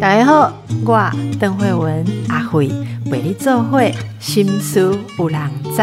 [0.00, 0.52] 大家好，
[0.84, 2.68] 我邓慧文阿慧
[3.10, 5.82] 为你做会心思有人知。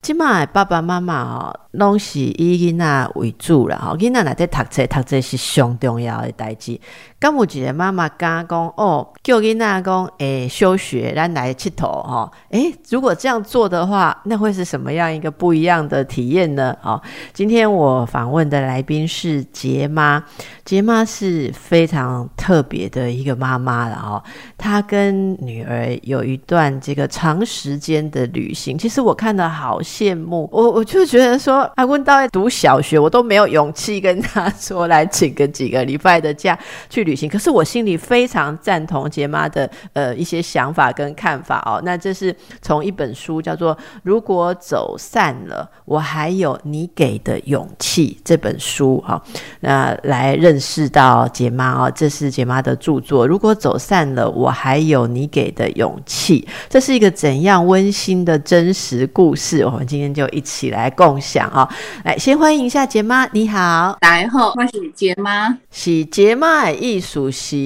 [0.00, 6.80] 即卖爸爸妈妈哦，拢是以囡仔为主啦吼，囡仔内底读册，读册是上重要的代志。
[7.20, 12.32] 咁有一个妈妈讲讲哦，叫囡仔讲诶休学，咱来佚佗吼。
[12.50, 16.74] 诶，如果这样做的话，那会是什么样一个不一样的体验呢？
[16.82, 17.00] 哦，
[17.34, 20.22] 今天我访问的来宾是杰妈，
[20.64, 24.22] 杰妈是非常特别的一个妈妈了哦。
[24.56, 30.48] 她跟女儿有一段这个长时间的旅行，其实我看到好羡慕。
[30.52, 36.56] 我我就觉得说，阿温到读小学，我都没有勇气跟他说来请个几个礼拜的假
[36.88, 37.08] 去。
[37.08, 41.80] 旅行，可是我心里非常赞同杰妈的呃一些想法跟看法哦。
[41.82, 49.18] 那这是从一本书叫做《如果走散了，我还有你给的勇气》这本书哈，
[49.60, 53.26] 那来认识到杰妈哦，这是杰妈的著作。
[53.26, 59.64] 如果走散了，我还有你给的勇气，这是一个怎样温馨的真实故事？
[59.64, 61.68] 我们今天就一起来共享啊！
[62.04, 67.56] 来，先欢迎一下杰妈，你好，大家好，我是杰妈，是杰妈的意思是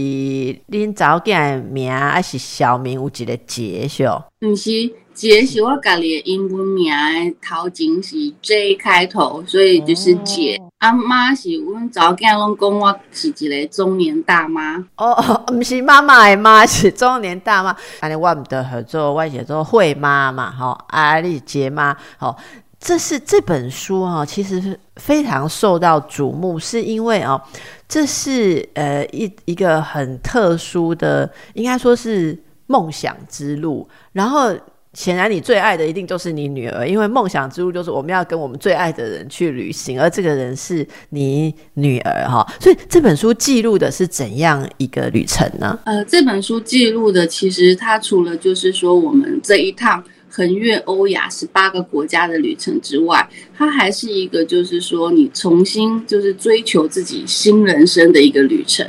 [0.71, 4.09] 恁早囝名还是小名有一个杰是？
[4.41, 4.71] 毋是，
[5.15, 6.93] 杰是我家己的英文名，
[7.41, 10.61] 头前是 J 开头，所以就是杰。
[10.79, 14.79] 阿妈是阮早囝拢讲我是一个中年大妈。
[14.97, 17.77] 哦哦， 毋是妈妈的妈，是中年大妈。
[18.01, 22.37] 安尼我毋得合作，我写做惠妈嘛，吼，啊，你杰妈，吼。
[22.85, 27.41] 这是这本书啊，其实是非常受到瞩目，是因为啊，
[27.89, 33.89] 这是呃一一个很特殊的，应该说是梦想之路。
[34.13, 34.53] 然后
[34.95, 42.45] 显然你最爱的一定就是你女儿，因为梦想之路就是我们要跟我们最爱的人去旅行，而这个人是你女儿哈。
[42.59, 45.79] 所以这本书记录的是怎样一个旅程呢？
[45.85, 50.03] 呃，这本书记录的其实它除了就是说我们这一趟。
[50.35, 58.87] 横越欧亚十八个国家的旅程之外，它还是一个，就是说你重新就是追求自己新人生的一个旅程。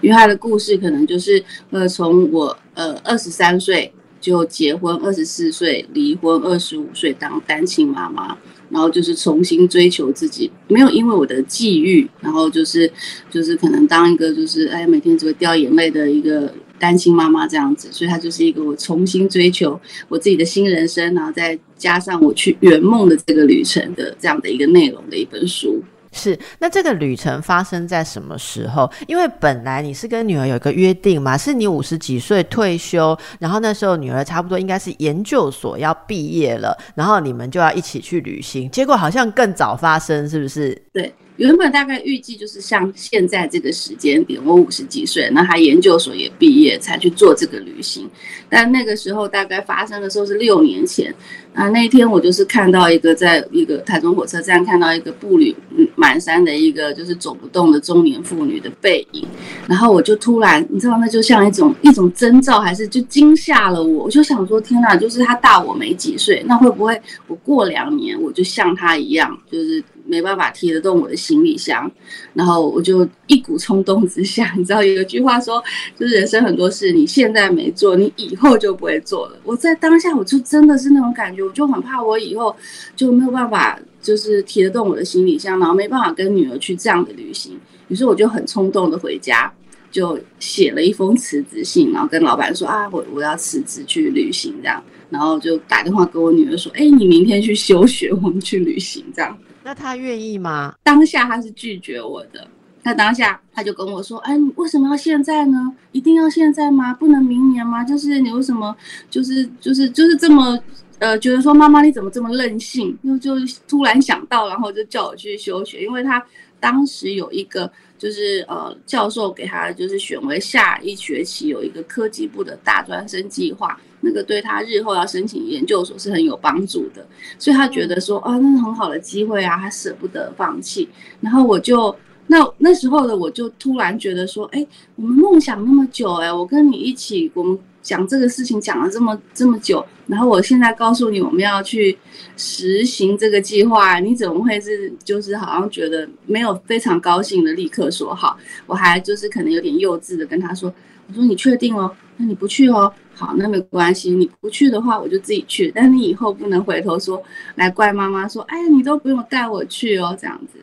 [0.00, 8.36] 因为他的故事可能就是，呃，从我呃二十三岁就结婚，二十四岁离婚，二十五岁当单亲妈妈，
[8.70, 12.90] 然后就是重新追求自己，没有因为我的际遇，然后就是
[13.30, 16.52] 就是可能当一个就是哎每天只会掉眼泪的一个。
[16.80, 25.80] 单亲妈妈这样子，所以它就是一个我重新追求我自己的新人生，然后再加上我去圆梦的这个旅程的这样的一个内容的一本书。
[26.12, 28.90] 是，那这个旅程发生在什么时候？
[29.06, 40.76] 因为本来你是跟女儿有一个约定嘛，是你五十几岁退休，然后那时候女儿差不多应该是研究所要毕业了，然后你们就要一起去旅行，结果好像更早发生，是不是？
[40.92, 41.14] 对。
[41.40, 48.06] 原本大概预计就是像现在这个时间点，我五十几岁，那他研究所也毕业才去做这个旅行。
[48.50, 51.14] 但那个时候大概发生的时候是六年前。
[51.52, 55.52] 啊，那天我就是看到一个在一个台中火车站看到一个步履
[55.96, 59.26] 蹒跚的一个就是走不动的中年妇女的背影，
[59.66, 64.04] 然后我就突然你知道那就像一种一种征兆，还是就惊吓了我。
[64.04, 69.82] 我就想说，天哪，就是他大我没几岁，那会不会我过两年我就像他一样，就是。
[70.10, 71.88] 没办法提得动我的行李箱，
[72.34, 75.62] 然后我就一股冲动之下， 你知道有一句话说，
[75.96, 79.38] 就是人生很多事你现在没做，你以后就不会做了。
[79.44, 82.54] 我在当下我就真的是那种感觉，我就很怕我以后
[82.96, 87.56] 就没有办法，就是提得动我的行李箱，然后没办法跟女儿去这样的旅行。
[87.86, 89.52] 于是我就很冲动的回家，
[89.92, 99.36] 就写了一封辞职信，然后跟老板说啊，我我要辞职去旅行这样，然后就打电话给我女儿说，哎，你明天去休学，我们去旅行这样。
[99.62, 100.74] 那他愿意吗？
[100.82, 102.48] 当下他是拒绝我的。
[102.82, 105.70] 他当下他就跟我说：“哎，你为什么要现在呢？
[105.92, 106.94] 一定要现在吗？
[106.94, 107.84] 不能明年吗？
[107.84, 108.74] 就是你为什么
[109.10, 110.58] 就是就是就是这么
[110.98, 112.96] 呃觉得说妈妈你怎么这么任性？
[113.02, 113.34] 又就
[113.68, 116.24] 突然想到，然后就叫我去休学，因为他
[116.58, 117.70] 当时有一个
[118.00, 127.06] 就是呃教授给他就是选为下一学期有一个科技部的大专生计划。”那个对他日后要申请研究所是很有帮助的，
[127.38, 130.88] 所以他觉得说啊，那是很好的机会啊，他舍不得放弃。
[131.20, 131.94] 然后我就
[132.26, 134.66] 那那时候的我就突然觉得说，哎，
[134.96, 141.96] 我们梦想那么久，哎，我跟你一起，我们讲这个事情讲了这么这么久，然后我现在告诉你我们要去
[142.36, 148.36] 实行这个计划，你怎么会是就是好像觉得没有非常高兴的立刻说好？
[148.66, 150.72] 我还就是可能有点幼稚的跟他说，
[151.08, 151.90] 我说你确定哦？
[152.16, 152.92] 那你不去哦？
[153.14, 154.10] 好，那没关系。
[154.10, 155.72] 你不去的话，我就自己去。
[155.74, 157.22] 但你以后不能回头说
[157.54, 160.58] 来怪妈妈说，哎，你都不用带我去哦，这样子。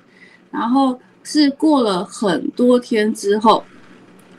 [0.52, 3.64] 然后是过了很多天之后，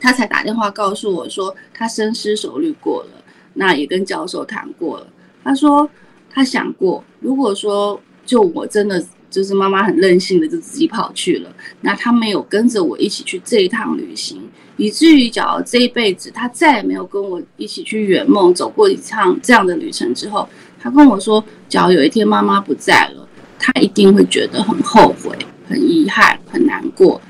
[0.01, 3.23] 他才打电话告诉我说他深思熟虑过了，
[3.55, 5.07] 那也跟教授谈过了。
[5.43, 5.89] 他说
[6.31, 11.51] 他想过，如果说就我真的就是妈妈很任性的就自己跑去了，
[11.81, 14.41] 那他没有跟着我一起去这一趟旅行，
[14.77, 20.49] 以至于假如这一辈子他再也没有跟我一起去圆梦走过一趟这样的旅程之后，
[20.81, 23.29] 他跟我说，假如有一天妈妈不在了，
[23.59, 25.37] 他一定会觉得很后悔。
[25.71, 27.21] 很遗憾，很难过。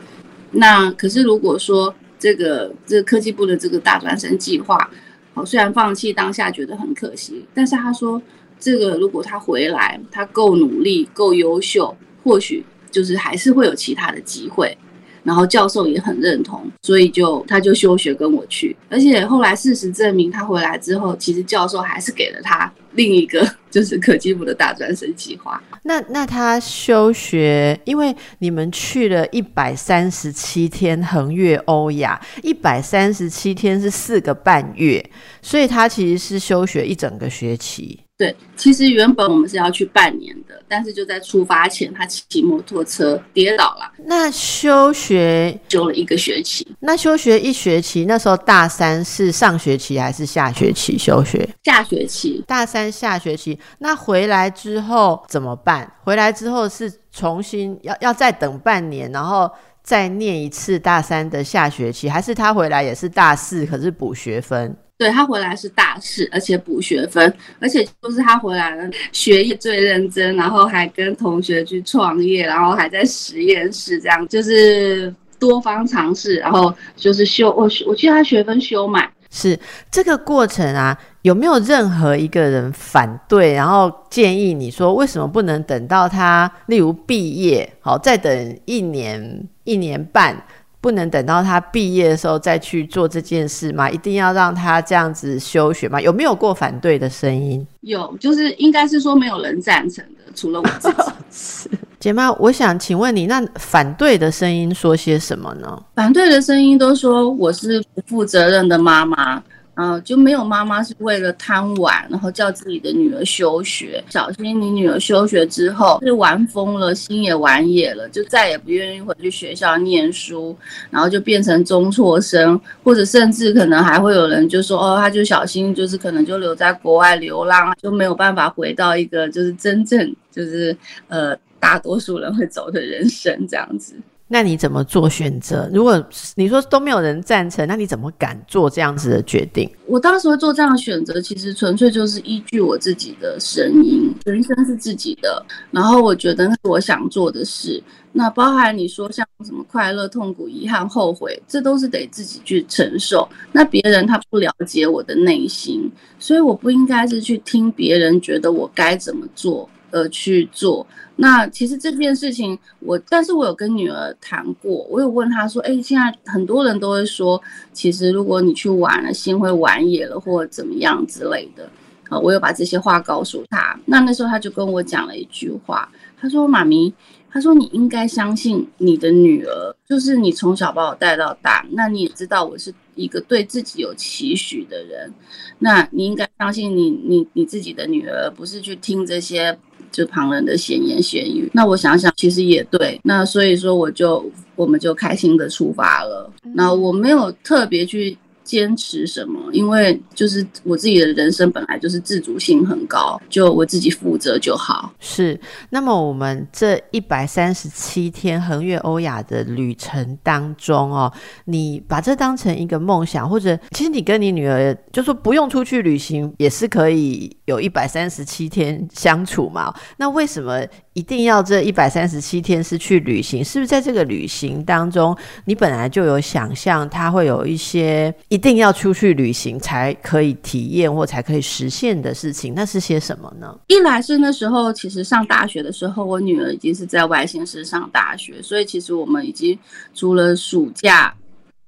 [0.53, 4.91] 那可是，如果说这个这个科技部的这个大专生计划，
[5.35, 8.21] 好，虽然放弃当下觉得很可惜，但是他说，
[8.59, 14.77] 这个如果他回来，他够努力、够优秀，或许就是还是会有其他的机会。
[15.23, 25.63] 然后教授也很认同，所以就他就休学跟我去，而且后来事实证明，他回来之后，其实教授还是给了他另一个就是科技部的大专生计划。
[25.83, 35.11] 那那他休学，因为你们去了一百三十七天横越欧亚，一百三十七天是四个半月，
[35.43, 38.01] 所以他其实是休学一整个学期。
[38.19, 43.93] 对，其实原本我们是要去半年的，但是就在出发前，他骑摩托车跌倒了。
[44.07, 46.67] 那休学休了一个学期。
[46.81, 51.49] 那休学一学期，那时候大三是上学期还是下学期休学？
[51.63, 53.57] 下学期，大三下学期。
[53.79, 55.89] 那回来之后怎么办？
[56.03, 59.49] 回来之后是重新要要再等半年，然后
[59.85, 64.77] 再念一次大三的下学期，还是他回来也是大四，可是补学分？
[64.99, 79.57] 对他回来是大四，而且补学分，而且就是他回来了，学业最认真，然后还跟同学去创业，然后还在实验室这样，就是多方尝试，然后就是修我我记得他学分修满，是
[79.89, 90.45] 这个过程啊，有没有任何一个人反对，然后建议你说为什么不能等到他例如毕业，好再等一年一年半？
[90.81, 93.91] 不能等到他毕业的时候再去做这件事吗？
[93.91, 96.01] 一定要让他这样子休学吗？
[96.01, 97.67] 有没有过反对的声音？
[97.81, 101.77] 有，就是应该是说没有人赞成的，除了我自己。
[101.99, 105.83] 姐妹，我想请问你，那反对的声音说些什么呢？
[105.97, 109.43] 反对的声音都说我是不负责任的妈妈。
[109.79, 114.03] 啊，就没有妈妈是为了贪玩，然后叫自己的女儿休学。
[114.11, 120.57] 小心你女儿休学之后是玩疯了，心也玩野了，就再也不愿意回去学校念书，
[120.91, 130.77] 然后就变成中辍生，或者甚至可能还会有人就说，哦，他就小心，就是可能就留在国外流浪，就没有办法回到一个就是真正就是
[131.07, 133.95] 呃大多数人会走的人生这样子。
[134.31, 135.69] 那你怎么做选择？
[135.73, 136.03] 如果
[136.35, 139.69] 你说都没有人赞成，那你怎么敢做这样子的决定？
[139.87, 144.15] 我当时会做这样的选择，其实纯粹就是依据我自己的声音。
[144.27, 147.83] 人生是自己的，然后我觉得是我想做的事。
[148.13, 153.27] 那包含你说像什么快乐、痛苦、遗憾、后悔，这都是得自己去承受。
[153.53, 160.87] 那别人他不了解我的内心，所以我不应该是去听别人觉得我该怎么做呃去做。
[161.21, 167.43] 那其实这件事情，我但是我有跟女儿谈过，我有问她说，哎，现在很多人都会说，
[167.73, 171.69] 其实如果你去玩了，心会玩野了，或怎么样之类的，
[172.09, 173.77] 啊，我有把这些话告诉她。
[173.87, 176.95] 那那时候她就跟我讲了一句话，她说：“妈咪，
[177.29, 185.13] 她说你应该相信你的女儿，就是你从小把我带到大，那你也知道我是一个对自己有期许的人，
[185.59, 189.59] 那你应该相信你你你自己的女儿，不是去听这些。”
[189.91, 193.01] 就旁人的闲言闲语，那我想想，其实也对。
[193.05, 196.31] 那所以说，我就我们就开心的出发了。
[196.55, 198.17] 那我没有特别去。
[198.49, 199.39] 坚持什么？
[199.53, 204.91] 因为就是我自己的人生本来就是自主性很高，就我自己负责就好。
[204.99, 205.39] 是。
[205.69, 211.13] 那么我们这一百三十七天横越欧亚的旅程当中哦，
[211.45, 219.75] 你把这当成一个梦想，或者其实你跟你女儿就说不用出去旅行也是可以有一百三十七天相处嘛？
[219.99, 220.65] 那为什么？
[220.99, 232.53] 一定要这一百三十七天是去旅行，是不是在这个旅行当中，你本来就有想象，它会有一些一定要出去旅行才可以体验或才可以实现的事情？
[232.53, 233.57] 那是些什么呢？
[233.69, 239.57] 一来是那时候其实上大学的时候，我女儿已经是在外县市上大学，所以其实我们已经
[239.95, 241.15] 除了暑假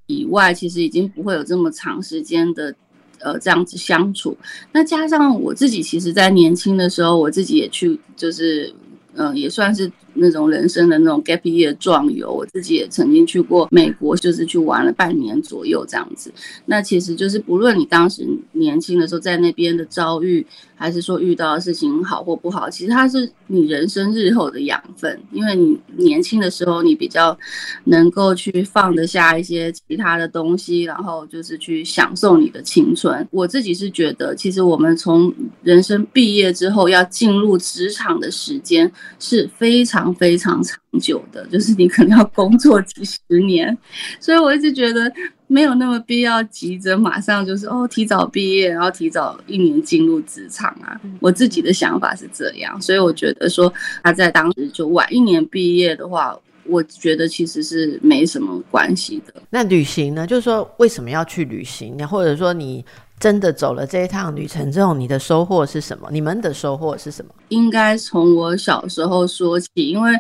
[0.09, 2.75] 以外，其实已经不会有这么长时间的
[3.21, 4.37] 呃这样子相处。
[4.73, 8.75] 那加上我自己，其实在年轻的时候，我自己也去就是。
[9.15, 9.91] 嗯，也算是
[10.21, 12.33] 那种人生的那种 gap year 壮游。
[12.33, 16.33] 我自己也曾经去过美国，就是去玩了半年左右这样子。
[16.67, 20.47] 那其实就是不论你当时年轻的时候在那边的遭遇，
[20.77, 25.21] 还是说遇到的事情好或不好，其实它是你人生日后的养分。
[25.33, 27.37] 因为你年轻的时候，你比较
[27.85, 33.27] 能够去放得下一些其他的东西，然后就是去享受你的青春。
[33.31, 43.77] 我自己是觉得，其实我们从人生毕业之后要进入职场的时间是非常非常长久的，就是你可能要工作几十年，
[44.19, 45.13] 所以我一直觉得
[45.47, 51.01] 没有那么必要急着马上就是哦提早毕业，然后提早一年进入职场啊。
[51.21, 59.35] 我自己的想法是这样，所以我觉得说他在当时就晚一年毕业的话，我觉得其实是没什么关系的。
[59.51, 60.27] 那旅行呢？
[60.27, 62.07] 就是说为什么要去旅行？
[62.07, 62.85] 或者说你？
[63.21, 66.09] 真的走了这一趟旅程之后，你的收获是什么？
[66.11, 67.31] 你们的收获是什么？
[67.51, 70.11] 应该从我小时候说起，因为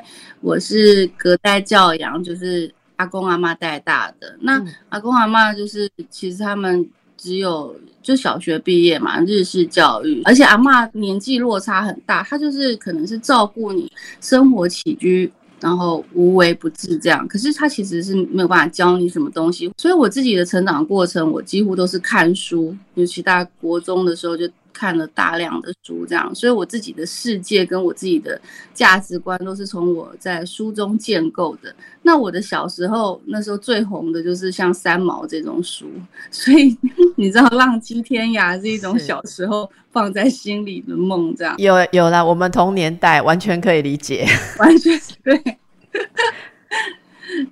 [0.42, 4.36] 我是隔代教养，就是阿公阿妈带大的。
[4.40, 13.90] 那阿公阿妈就是其实他们只有就小学毕业嘛，日式教育，而且阿妈年纪落差很大，她就是可能是照顾你
[14.20, 15.32] 生活起居。
[15.60, 19.70] 然后无微不至这样，可是他其实是没有办法教你什么东西。
[19.76, 24.48] 所以我自己的成长过程，我几乎都是看书，尤其大国中的时候就
[24.80, 26.34] 看了大量的书，这样。
[26.34, 28.40] 所以我自己的世界跟我自己的
[28.72, 31.74] 价值观都是从我在书中建构的。
[32.00, 35.84] 那我的小时候那时候最红的就是像三毛这种书，
[36.32, 36.74] 所以
[37.16, 41.54] 你知道浪迹天涯是一种小时候放在心里的梦，这样。
[41.58, 44.26] 有有了，我们同年代完全可以理解，
[44.58, 45.58] 完全对。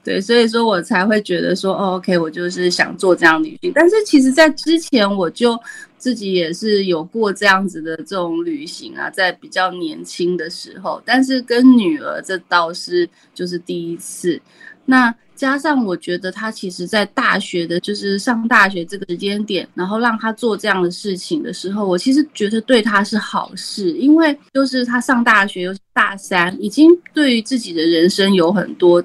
[0.02, 3.70] 对，所以说我才会觉得说，哦，OK，我就是想做这样旅行。
[3.72, 5.58] 但是其实，在之前我就
[5.98, 11.02] 自己也是有过这样子的这种旅行啊，在比较年轻的时候。
[11.04, 14.40] 但是跟女儿这倒是就是第一次。
[14.86, 29.04] 那加上我觉得他其实在大学的，就是上大学这个时间点，然后让他做这样的事情的时候，我其实觉得对他是好事，因为就是他上大学，又是大三，已经对于自己的人生有很多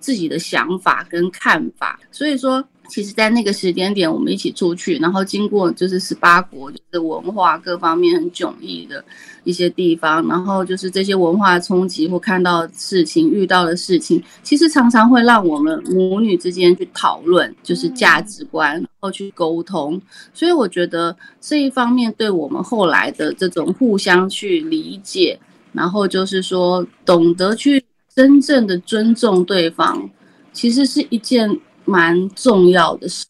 [0.00, 2.64] 自己的想法跟看法，所以说。
[2.88, 9.04] 其实，在那个时间点，我们一起出去，然后经过就是十八国，就是文化各方面很迥异的
[9.44, 20.00] 一些地方，然后就是这些文化冲击或看到事情、遇到的事情，其实常常会让我们母女之间去讨论，就是价值观，然后去沟通。
[20.32, 25.38] 所以我觉得这一方面对我们后来的这种互相去理解，
[25.72, 30.08] 然后就是说懂得去真正的尊重对方，
[30.54, 31.60] 其实是一件。
[31.88, 33.26] 蛮重要的事，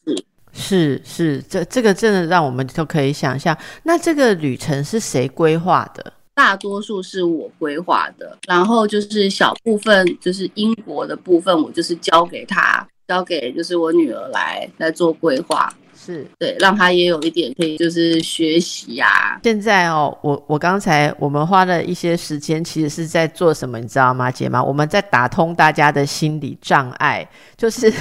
[0.53, 3.57] 是是，这这个真的让我们都可以想象。
[3.85, 6.13] 那这个旅程是谁规划的？
[6.35, 15.73] 大多数是我规划的，然后就是小部分，就是英国的部分，我就是交给他，交给就是我女儿来来做规划。
[15.97, 19.39] 是对，让他也有一点可以就是学习呀。
[19.45, 24.63] 现在哦，我我刚才我们花了一些时间，其实是在做什么，你知道吗，姐妈？
[24.63, 27.93] 我们在打通大家的心理障碍，就是。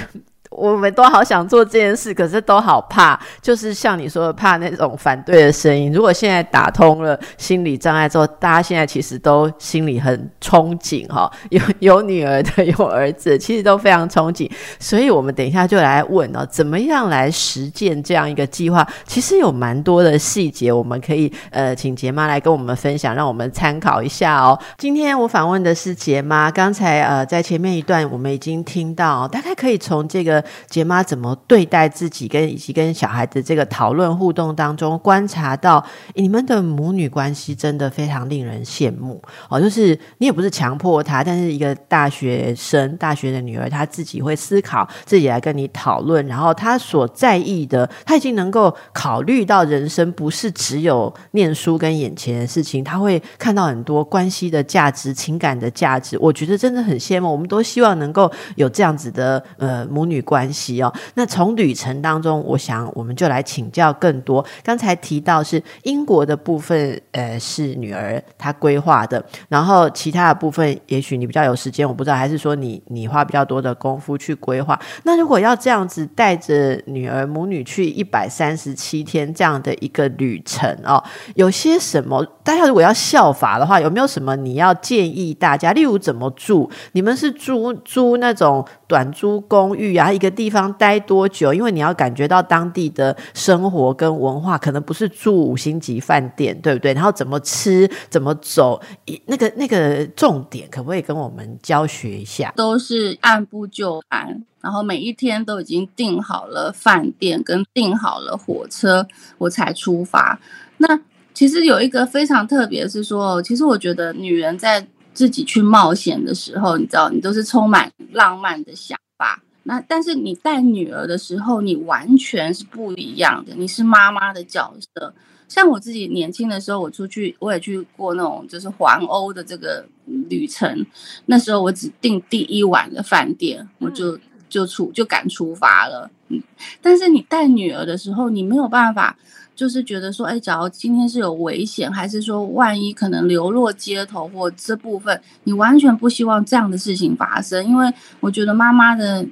[0.58, 5.94] 我们都好想做这件事，可是都好怕，就是像你说的，怕那种反对的声音。
[5.94, 14.50] 如果现在打通了心理障碍之后，大家现在其实都心里很憧憬哈， 有 有女儿的，有儿子，其实都非常憧憬。
[14.80, 18.86] 所以，我们等一下就来问哦，怎么样来实践这样一个计划？
[19.06, 24.60] 其实有蛮多的细节，我们可以呃，请杰妈来跟我们分享，让我们参考一下哦。
[24.80, 30.44] 今天我访问的是杰妈，刚才呃，在前面一段我们已经听到，大概可以从这个。
[30.68, 39.60] 杰妈怎么对待自己，跟以及跟小孩子这个讨论互动当中，观察到你们的母女关系真的非常令人羡慕哦。
[39.60, 56.18] 就是你也不是强迫他，但是一个大学生、大学的女儿，她自己会思考，自己来跟你讨论，然后她所在意的，她已经能够考虑到人生不是只有念书跟眼前的事情，她会看到很多关系的价值、情感的价值。
[56.20, 60.18] 我觉得真的很羡慕，我们都希望能够有这样子的呃母女。
[60.28, 64.46] 关系哦，那从旅程当中，我想我们就来请教更多。
[64.62, 74.78] 刚才提到是英国的部分，呃，是女儿她规划的，然后其他的部分，也许你比较有时间，我不知道，还是说你你花比较多的功夫去规划。
[75.04, 81.02] 那如果要这样子带着女儿母女去一百三十七天这样的一个旅程哦，
[81.36, 82.26] 有些什么？
[82.44, 85.72] 大家如果要效法的话，有没有什么你要建议大家？
[85.72, 86.70] 例如怎么住？
[86.92, 90.12] 你们是租租那种短租公寓啊？
[90.18, 96.94] 一个地方待多久，因为你要感觉到当地的生活跟文化，可能不是住五星级饭店，对不对？
[96.94, 98.82] 然后怎么吃，怎么走，
[99.28, 102.52] 那个那个重点，可不可以跟我们教学一下？
[102.58, 109.08] 都是按部就班，然后每一天都已经订好了饭店跟订好了火车，
[109.38, 110.40] 我才出发。
[110.78, 111.00] 那
[111.34, 119.40] 其实有一个非常特别，是说，其实我觉得女人在自己去冒险的时候，你知道，你都是充满浪漫的想法。
[119.68, 125.14] 那但是你带女儿的时候，你完全是不一样的，你是妈妈的角色。
[125.50, 129.86] 像我自己年轻的时候，我出去我也去过那种就是环欧的这个
[130.30, 130.86] 旅程，
[131.26, 136.10] 那时候我只订第一晚的饭店，我就就出就敢出发了。
[136.30, 136.42] 嗯，
[136.82, 139.18] 但是你带女儿的时候，你没有办法。
[139.58, 147.66] 就是觉得说，哎，假如今天是有危险，还是说万一可能流落街头或这部分，你完全不希望这样的事情发生。
[147.66, 149.26] 因为我觉得妈妈的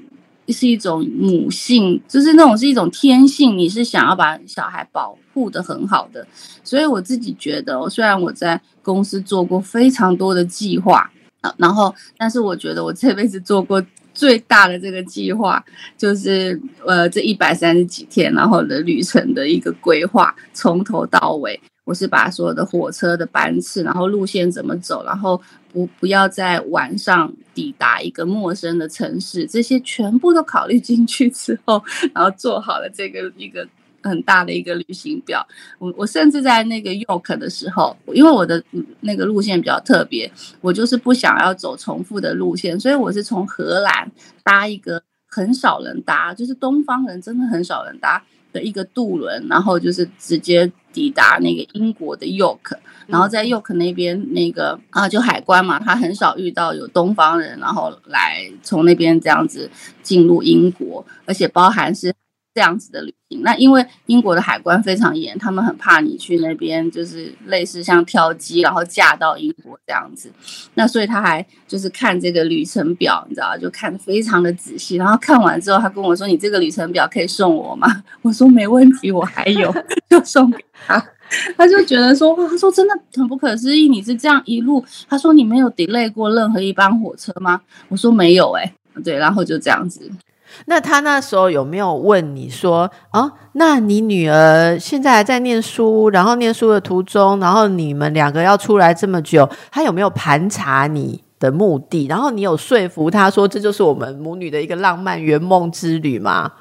[0.54, 6.26] 是一种母性，就是那种是一种天性，你是想要把小孩保护的很好的。
[6.64, 11.12] 所以我自己觉得，虽然我在公司做过非常多的计划
[11.42, 13.84] 啊，然后，但是我觉得我这辈子做过。
[14.16, 15.62] 最大的这个计划
[15.98, 25.42] 就是呃这一百三十几天，然后的旅程的一个规划，从头到尾，我是把所有的火车的班次，然后路线怎么走，然后
[25.76, 33.68] 不不要在晚上抵达一个陌生的城市，这些全部都考虑进去之后，然后做好了这个一个。
[34.08, 35.44] 很大的一个旅行表，
[35.80, 38.64] 我我甚至在那个 York 的时候，因为我的
[39.02, 44.12] 那个路线比较特别，我就是不想要走重复的路线，所以我是从荷兰
[44.44, 48.24] 搭一个很少人搭，就是东方人真的很少人搭
[48.56, 59.70] 的一个渡轮，然后就是直接抵达那个英国的 York，然后在 York 那边那个啊就海关嘛，他很少遇到有东方人，然后来从那边这样子
[60.02, 62.14] 进入英国，而且包含是。
[62.56, 70.32] 这样子的旅行，那因为英国的海关非常严，他们很怕你去那边，就是类似像跳机，然后嫁到英国这样子。
[70.76, 74.96] 那所以他还就是看这个旅程表，你知道，就看的非常的仔细。
[74.96, 79.70] 然后看完之后，他跟我说：“你这个旅程表可以送我吗？” 我说：“没问题，我还有，
[80.10, 81.06] 就送给他。”
[81.58, 87.60] 他就觉得说：“哇，他说真的很不可思议，你是这样一路。”他说：“你没有 delay 过任何一班火车吗？”
[87.90, 90.10] 我说：“没有。”哎，对，然后就这样子。
[90.66, 93.32] 那他那时候有没有问你说啊？
[93.54, 102.08] 那你女儿现在还在念书，然后念书的途中，然后你们两个要出来这么久，他有没有盘查你的目的？
[102.08, 106.52] 然后你有说服他说这就是我们母女的一个浪漫圆梦之旅吗？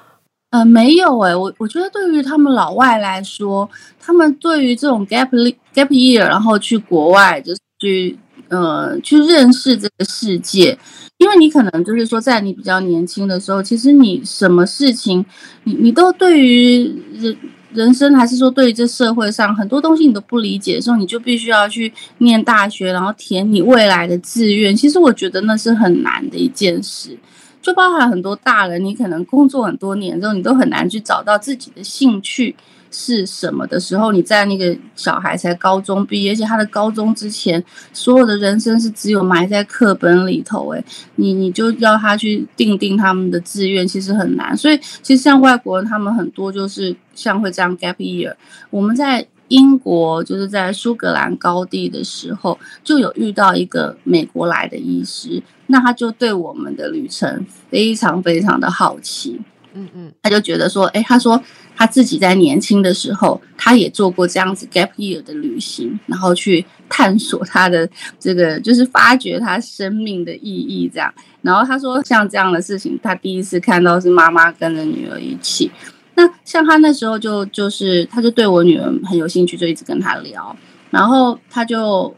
[0.51, 5.29] 呃，没有哎，我我觉得对于他们老外来说，他们对于这种 gap
[5.75, 8.17] gap year，然后去国外就是去
[8.61, 10.79] 呃去认识这个世界。
[11.19, 15.25] 因为你可能就是说，在你比较年轻的时候，其实你什么事情，
[15.63, 17.37] 你你都对于人
[17.73, 24.75] 人生，还是说对于这社会上很多东西你都不理解的时候，你就必须要去念大学，然后填你未来的志愿。
[24.75, 27.17] 其实我觉得那是很难的一件事，
[27.63, 32.55] 就包含很多大人，你可能工作很多年之后，你都很难去找到自己的兴趣。
[32.97, 40.71] 是什么的时候，你在那个小孩才高中毕业，而且他的高中之前，所有的人生是只有埋在课本里头。
[40.71, 40.85] 诶，
[41.17, 44.57] 你你就要他去定定他们的志愿，其实很难。
[44.57, 48.33] 所以其实像外国人，他们很多就是像会这样 gap year。
[48.71, 59.41] 我们在英国就是在苏格兰高地的时候，就有遇到一个美国来的医师，那他就对我们的旅程非常非常的好奇。
[59.77, 61.43] 嗯嗯，他就觉得说，哎，他说。
[61.77, 71.13] 他自己在年轻的时候，他也做过这样子 gap year 的旅行，然后去探索他的这个，就是发掘他生命的意义这样。
[71.43, 75.71] 然后他说，像这样的事情，他第一次看到是妈妈跟着女儿一起。
[76.15, 80.57] 那像他那时候就就是，他就对我女儿很有兴趣，就一直跟他聊。
[80.91, 82.15] 然后他就。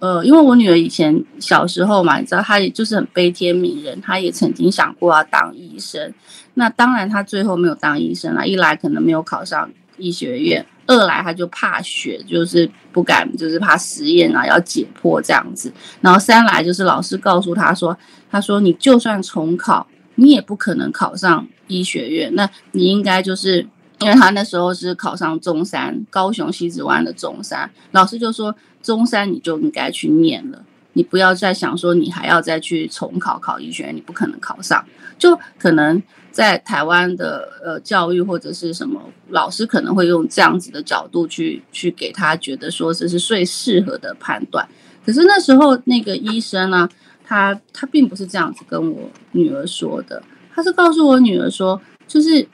[0.00, 6.12] 呃，因为我女儿以前小时候嘛，你知道，她也就是很悲天悯人，她也曾经想过要当医生。
[6.54, 8.46] 那当然，她最后没有当医生了。
[8.48, 15.70] 一来可能没有考上医学院，二来她就怕血，就是不敢，就是怕实验啊，要解剖这样子。
[16.00, 17.94] 然后三来就是老师告诉她说，
[18.30, 22.34] 她说你就算重考，你也不可能考上医学院。
[22.34, 23.66] 那你应该就是，
[23.98, 28.56] 因为他那时候是考上中山，高雄西子湾的中山，老师就说。
[28.82, 30.64] 中山你就应该去念了，
[30.94, 34.84] 你不要再想说你还要再去重考考医学院，你不可能考上。
[35.18, 44.66] 就可能在台湾的呃教育或者是什么老师可能会用这样子的角度去去给他觉得说这是最适合的判断。
[45.04, 46.88] 可是那时候那个医生呢，
[47.22, 50.22] 他他并不是这样子跟我女儿说的。
[50.54, 52.46] 他是告诉我女儿说，就是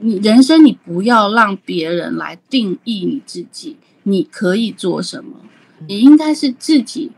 [0.00, 5.36] 你人生你不要让别人来定义你自己，你可以做什么，
[5.88, 7.10] 你应该是自己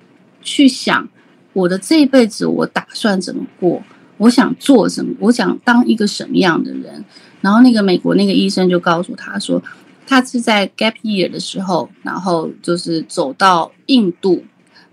[0.42, 1.08] 去想，
[1.52, 3.82] 我的这一辈子我打算怎么过，
[4.18, 7.04] 我想做什么，我想当一个什么样的人。
[7.40, 9.62] 然后那个美国那个医生就告诉他说，
[10.06, 14.44] 他是在 gap year 的时候，然后就是走到印度。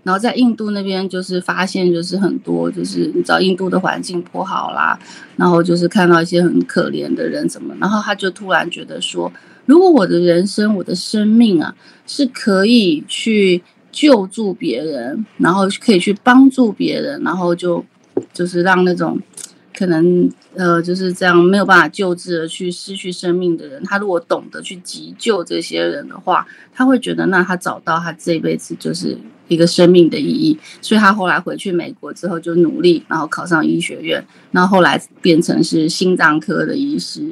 [0.02, 4.98] 然后在印度那边，就是发现就是很多，就是你知道印度的环境不好啦，
[5.34, 9.32] 然后就是看到一些很可怜的人怎么，然后他就突然觉得说，
[9.66, 11.74] 如果我的人生、我的生命啊，
[12.06, 17.84] 是可以去救助别人，然后可以去帮助别人，然后就
[18.32, 19.20] 就是让那种。
[19.76, 30.56] 可能呃就是这样没有办法救治而去失去生命的人，他如果懂得去急救这些人的话，他会觉得那他找到他这一辈子就是一个生命的意义。
[30.80, 37.28] 所以他后来回去美国之后就努力，然后考上医学院，然后后来变成是心脏科的医师。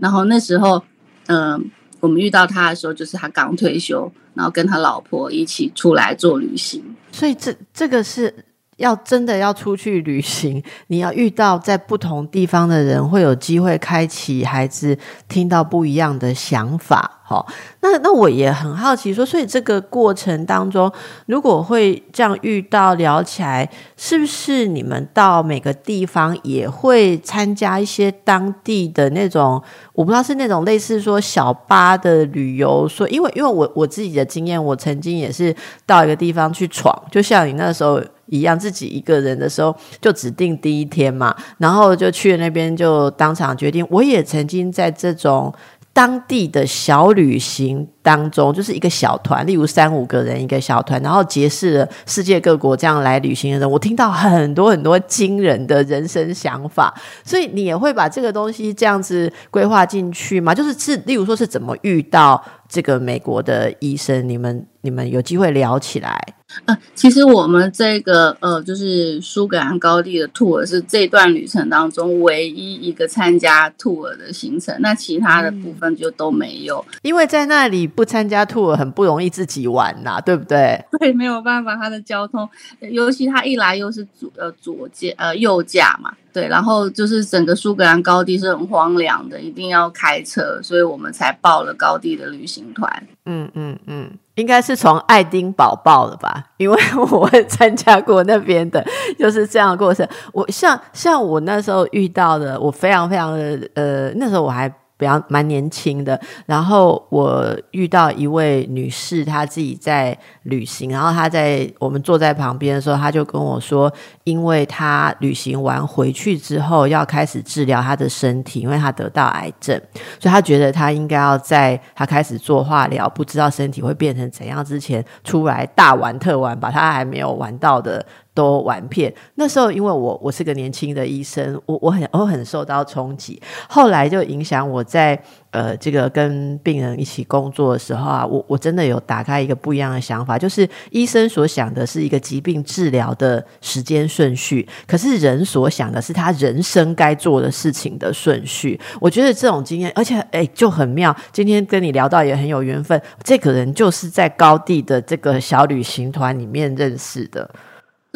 [0.00, 0.82] 然后那时候，
[1.26, 6.82] 嗯，我们遇到他的时候，就是他刚退休，然后跟他老婆一起出来做旅行。
[7.12, 8.34] 所以这这个是。
[8.76, 14.96] 要真的要出去旅行，你要遇到在不同地方的人，会有机会开启孩子
[15.28, 17.12] 听到不一样的想法。
[17.28, 17.44] 好，
[17.80, 20.92] 那那我也很好奇，说，所以这个过程当中，
[21.26, 29.60] 如果会这样遇到聊起来，是不是你们到每个地方也会参加一些当地的那种，
[29.92, 35.52] 我不知道是那种类似说小巴的旅游，说，因为因为我我自己的经验，我曾经也是
[35.84, 45.54] 到一个地方去闯，就像你那时候一样，自己一个人的时候就指定第一天嘛，然后就去那边就当场决定，我也曾经在这种。
[45.92, 53.70] 当地的小旅行当中，就是一个小团，例如三五个人一个小团，然后结识了世界各国这样来旅行的人。
[53.70, 60.54] 我听到很多很多惊人的人生想法，所以你也会把这个东西这样子规划进去吗？
[60.54, 64.28] 就是是，例如说是怎么遇到这个美国的医生？
[64.28, 66.18] 你们你们有机会聊起来？
[66.66, 80.82] 呃，其实我们这个呃，就是苏格兰高地的 tour 是这段旅程当中唯一一个参加 tour 的行程，那其他的部分就都没有，因为在那里不参加 tour 很不容易自己玩呐，对不对？
[81.00, 82.48] 对，没有办法，它的交通，
[82.80, 86.14] 尤其它一来又是左呃左驾呃右驾嘛。
[86.36, 93.08] 对，然后就是整个苏格兰高地是很荒凉的，一定要开车，所以我们才报了高地的旅行团。
[93.24, 96.44] 嗯嗯嗯，应该是从爱丁堡报的吧？
[96.58, 96.78] 因为
[97.10, 98.84] 我参加过那边的，
[99.18, 100.06] 就是这样的过程。
[100.34, 104.70] 我像像我那时候遇到的，我非常非常的呃，那时候我还。
[104.98, 113.92] 比较蛮年轻的，然后我遇到一位女士，她自己在旅行，然后她在我们坐在旁边的时候，她就跟我说，
[114.24, 119.78] 因为她旅行完回去之后要开始治疗她的身体，因为她得到癌症，
[120.18, 128.04] 所以她觉得她应该要在她开始做化疗，不知道身体会变成怎样之前出来大玩特玩，把她还没有玩到的。
[128.36, 129.12] 都玩遍。
[129.36, 133.40] 那时候，因为我我是个年轻的医生，我我很我很受到冲击。
[133.66, 135.18] 后来就影响我在
[135.50, 148.78] 呃这个跟病人一起工作的时候啊，我我真的有打开一个不一样的想法，就是医生所想的是一个疾病治疗的时间顺序，可是人所想的是他人生该做的事情的顺序。
[149.00, 151.16] 我觉得这种经验，而且哎就很妙。
[151.32, 157.48] 今天跟你聊到也很有缘分，这个人就是在高地的这个小旅行团里面认识的。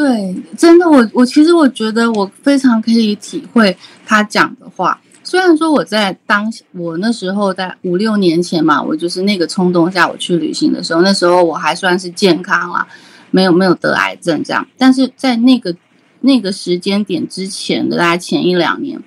[0.01, 4.99] 对，真的，我我其实我觉得我非常可以体会他讲的话。
[5.23, 12.89] 虽然说我在当我那时候在五六年前嘛，我就是那个冲动下我去旅行的时候，那时候我还算是健康啦，
[13.31, 14.67] 没有没有得癌症这样。
[14.79, 15.77] 但是在那个
[16.23, 18.99] 那个时间点之前的大概前一两年，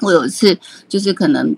[0.00, 0.58] 我有一次
[0.88, 1.54] 就是可能。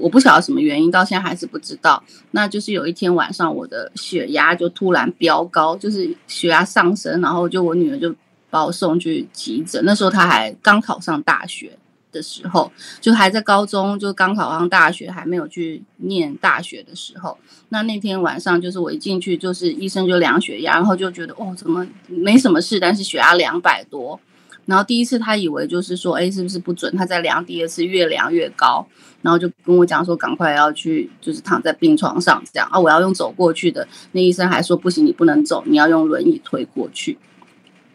[0.00, 2.02] 我不晓得什么原因，到现在还是不知道。
[2.32, 8.14] 那就是有一天晚上，我的血压就突然飙高，就是血压上升，然后就我女儿就
[8.48, 9.82] 把我送去急诊。
[9.84, 11.78] 那时候她还刚考上大学
[12.10, 17.38] 的时候，就还在高中，就刚考上大学，还没有去念大学的时候。
[17.68, 24.18] 那那天晚上，就是我一进去，就是医生就量血压，然后就觉得哦，怎么没什么事，但是血压两百多。
[24.70, 26.96] 然后第一次他以为就是说，哎，是不是不准？
[26.96, 28.86] 他在量，第二次越量越高。
[29.22, 33.86] 然后就跟我讲说，赶快要去，就是躺在病床上这样啊，我要用走过去的。
[34.12, 37.18] 那医生还说不行，你不能走，你要用轮椅推过去。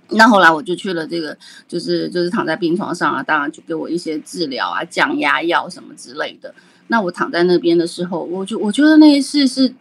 [0.10, 1.36] 那后来我就去了这个，
[1.68, 6.54] 就是就是躺在病床上啊，当然就给我一些治疗啊，降压药什么之类的。
[6.90, 9.74] 那我躺在那边的时候，我就我觉得那一次是，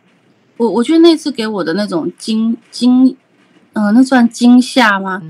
[0.56, 3.14] 我我觉得那次给我的那种惊惊，
[3.74, 5.22] 呃，那算惊吓吗？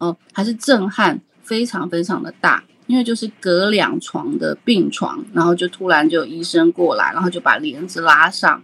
[0.00, 1.20] 嗯，还是震撼。
[1.42, 8.62] 非常非常的大，因为就是隔两床的病床，然后就突然就有医生过来，然后就把帘子拉上，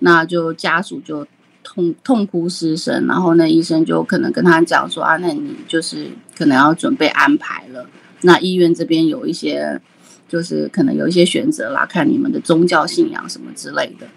[0.00, 1.24] 那就家属就
[1.62, 7.86] 痛痛哭失声，然后那医生就可能跟他讲说啊，那你就是可能要准备安排了，
[8.22, 9.80] 那医院这边有一些
[10.28, 14.08] 就是可能有一些选择啦，看你们的宗教信仰什么之类的。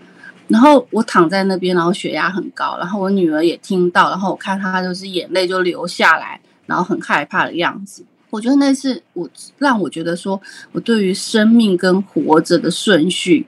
[0.48, 8.06] 然后我躺在那边，然后血压很高，然后我女儿也听到，然后我看她就是眼泪就流下来，然后很害怕的样子。
[8.30, 9.28] 我觉得那是我
[9.58, 10.40] 让我觉得说，
[10.72, 13.48] 我对于生命跟活着的顺序，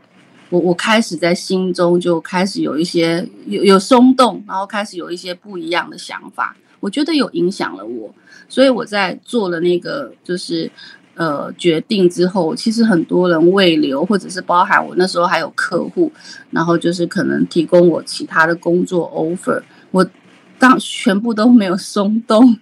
[0.49, 6.57] 我我开始在心中就开始有一些有有松动，然后开始有一些不一样的想法。
[6.79, 8.11] 我觉得有影响了我，
[8.47, 10.71] 所以我在做了那个就是。
[11.15, 16.09] 呃，决定之后，其实很多人未留，或者是包含我那时候还有客户，
[16.49, 20.09] 然后就是可能提供我其他的工作 offer，我
[20.57, 22.57] 当全部都没有松动，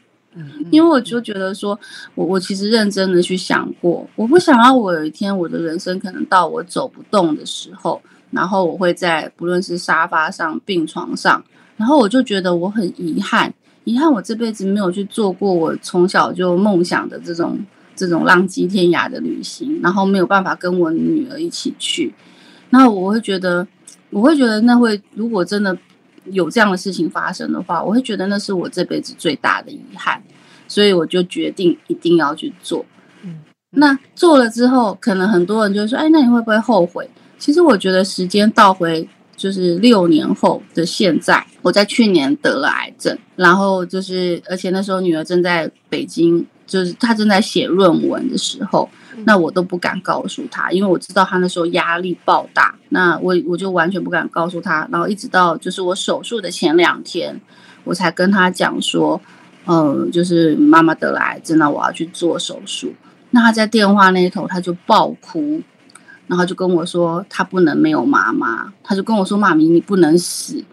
[0.71, 1.79] 因为我就觉得说，
[2.15, 11.43] 我我其实认真的去想过，我不想要我有一天我的人生可能到我走不动的时候，然后我会在不论是沙发上、病床上，
[11.75, 17.59] 然后我就觉得我很遗憾，遗憾我这辈子没有去做过我从小就梦想的这种。
[17.99, 22.13] 这种浪迹天涯的旅行，然后没有办法跟我女儿一起去，
[22.69, 23.67] 那我会觉得，
[24.11, 25.75] 我会觉得那会，如果真的
[26.25, 30.21] 有这样的事情发生的话，我会觉得那是我这辈子最大的遗憾，
[30.67, 32.85] 所以我就决定一定要去做。
[33.23, 33.39] 嗯，
[33.71, 37.09] 那做了之后，可能很多人就说，哎，那你会不会后悔？
[37.37, 46.45] 其实我觉得时间倒回就是六年后的现在，我在去年得了癌症，然后就是而且那时候女儿正在北京。
[46.67, 48.89] 就是她正在写论文的时候，
[49.23, 52.75] 那我都不敢告诉他，因为我知道他那时候压力爆大。
[52.89, 57.39] 那我我就完全不敢告诉他，然后一直到就是我手术的前两天，
[57.85, 59.21] 我才跟他讲说，
[59.67, 62.93] 嗯，就是妈妈得癌症，那我要去做手术。
[63.31, 65.61] 那他在电话那头他就爆哭，
[66.27, 70.63] 然后就跟我说他不能没有妈妈，他就跟我说妈咪你不能死。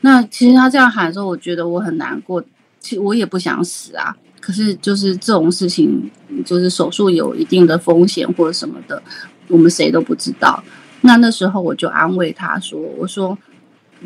[0.00, 2.42] 那其实他这样喊的时候，我觉得我很难过，
[2.80, 4.16] 其实我也不想死啊。
[4.40, 6.08] 可是，就是这种事情，
[6.44, 9.02] 就是手术有一定的风险或者什么的，
[9.48, 10.62] 我们谁都不知道。
[11.00, 13.36] 那那时候我就安慰他说：“我说，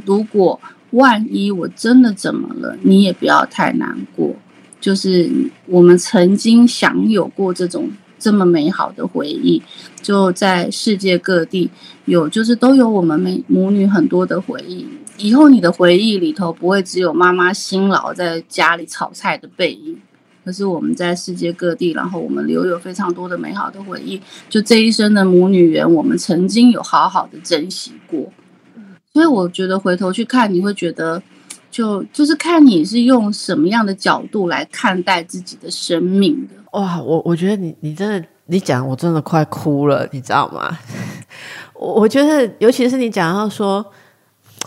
[0.06, 0.59] 如果
[0.92, 4.35] 万一我真的怎么了，你也不要太难过。
[4.81, 5.31] 就是
[5.66, 9.62] 我们曾经享有过这种这么美好的回忆，
[10.00, 11.70] 就在世界各地
[12.07, 14.87] 有，就是都有我们母母女很多的回忆。
[15.18, 19.98] 以后你的回忆里头不会只有妈妈辛劳在家里炒菜的背影。”
[20.42, 24.18] 可是我们在世界各地，然后我们留有非常多的美好的回忆。
[24.48, 28.33] 就这一生的母女缘，我们曾经有好好的珍惜过。
[29.12, 31.23] 所以我觉得回头去看，你会觉得，
[31.70, 36.55] 就就是看你是用什么样的角度来看待自己的生命的。
[36.79, 40.79] 哇，我我觉得你你真的你讲，我真的快哭了，你知道吗？
[41.75, 43.85] 我我觉得，尤其是你讲到说，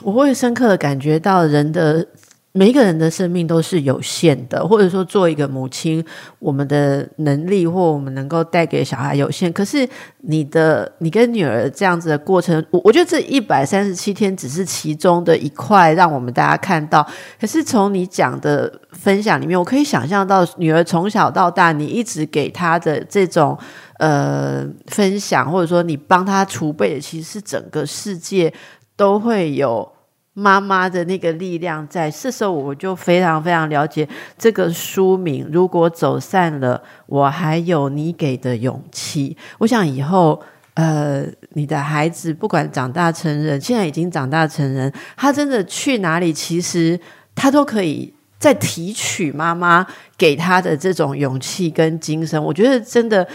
[0.01, 2.05] 我会深刻的感觉到人的。
[2.55, 6.05] 每一个人的生命都是有限的，或者说做一个母亲，
[6.37, 9.51] 我们的能力或我们能够带给小孩有限。
[9.51, 9.89] 可是
[10.19, 17.03] 你的你跟女儿这样子的过程，我我觉得这一百三十七天只是其中的一块，让我们大家看到。
[17.41, 23.57] 可是从你讲的分享里面，我可以想象到女儿从小到大，你一直给她的这种
[23.97, 28.53] 呃分享，或者说你帮她储备的，其实是整个世界
[28.95, 29.91] 都会有。
[30.33, 35.47] 妈妈的那个力量，在这时候我就非常非常了解这个书名。
[35.51, 39.37] 如果走散了，我还有你给的勇气。
[39.59, 40.41] 我想以后，
[40.73, 46.99] 呃，你的孩子不管长大成人，现在已经长大成人，他真的去哪里，其实
[47.35, 49.85] 他都可以再提取妈妈
[50.17, 52.43] 给他的这种勇气跟精神。
[52.43, 53.27] 我觉得真的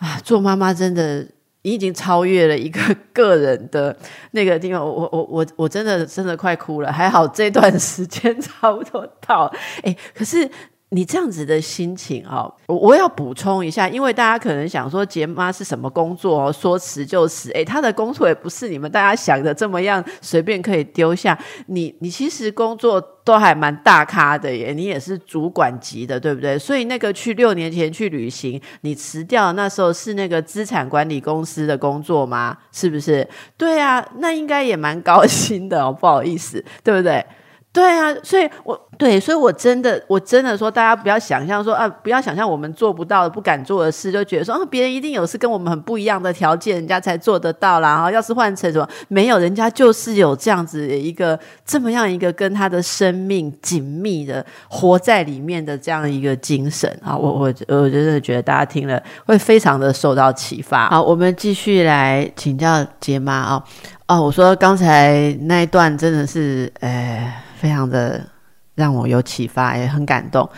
[0.00, 1.24] 啊，做妈妈真的。
[1.62, 2.80] 你已经超越了一个
[3.12, 3.96] 个人的
[4.32, 10.50] 那个地方，我我我我真的真的快哭了，还好这段时间 差不多到，哎，可是。
[10.94, 21.38] 你这样子的心情哦，我我要补充一下，因为大家可能想说杰妈是什么工作哦，说辞就辞，诶，她的工作也不是你们大家想的这么样随便可以丢下。
[21.68, 26.58] 你你其实工作都还蛮大咖的耶，你也是主管级的，对不对？
[26.58, 32.58] 所以那个去六年前去旅行，你辞掉那时候是那个资产管理公司的工作吗？
[32.70, 33.26] 是不是？
[33.56, 37.24] 对啊，那应该也蛮高薪的哦，不好意思，对不对？
[37.72, 47.94] 对啊，所以我对，所以我真的，我真的说，大家不要想象说啊，不要想象我们做不到、不敢做的事，就觉得说啊，别人一定有是跟我们很不一样的条件，人家才做得到啦。
[47.94, 57.16] 然后要是换成什么，没有，人家就是有这样子一个这么样一个跟他的生命紧密的活在里面的这样一个精神啊。
[57.16, 60.90] 我我我真的觉得大家听了会非常的受到启发。
[60.90, 63.64] 好，我们继续来请教杰妈啊。
[64.08, 68.26] 哦，我说刚才那一段真的是，呃，非常的
[68.74, 70.50] 让我有启发，也很感动。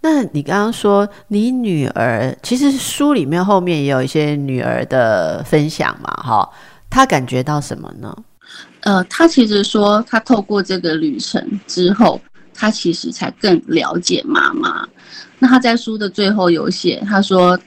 [0.00, 6.48] 那你刚刚说你女儿，其实书里面后面也有一些女儿的分享嘛，哈，
[6.88, 8.16] 她感觉到什么呢？
[8.82, 12.20] 呃，她其实说，她透过这个旅程之后，
[12.54, 14.88] 她其实才更了解妈妈。
[15.40, 17.58] 那她在书的最后有写，她说，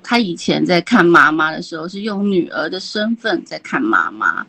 [0.00, 4.46] 她以前在看妈妈的时候，是用女儿的身份在看妈妈。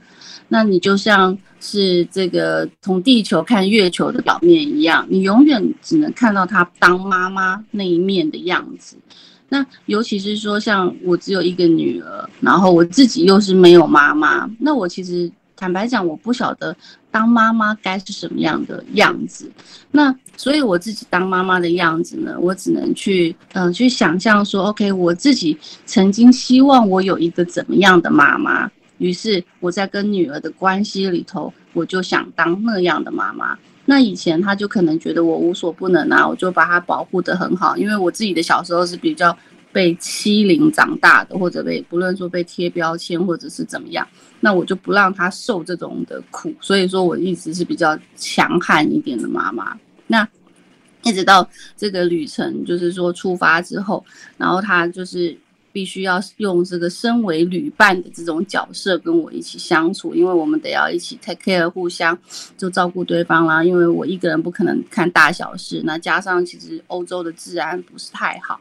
[0.47, 8.95] 那你就像是这个从地球看月球的表面一样，你永远只能看到她当妈妈那一面的样子。
[9.49, 16.75] 那尤其是说，像我只有一个女儿，然后我自己又是没有妈妈，那我其实坦白讲，我不晓得
[17.11, 19.49] 当妈妈该是什么样的样子。
[19.91, 28.69] 那所以我自己当妈妈的样子呢，我只能去嗯去想象说，OK，我自己曾经希望我有一个怎么样的妈妈。
[28.97, 33.57] 于是我在跟女儿的关系里头，我就想当那样的妈妈。
[33.85, 37.77] 那以前他就可能觉得我无所不能啊，我就把他保护得很好。
[37.77, 39.37] 因为我自己的小时候是比较
[39.71, 44.07] 被欺凌长大的，或者被不论说被贴标签或者是怎么样，
[44.39, 46.53] 那我就不让他受这种的苦。
[46.61, 49.77] 所以说我一直是比较强悍一点的妈妈。
[50.07, 50.27] 那
[51.03, 54.03] 一直到这个旅程就是说出发之后，
[54.37, 55.37] 然后他就是。
[55.75, 62.17] 必须要用这个身为旅伴的这种角色跟我一起相处，因为我们得要一起 take care，互相
[62.57, 63.61] 就照顾对方啦。
[63.61, 68.57] 因为我一个人不可能看大小事，那加上其实欧洲的治安不是太好。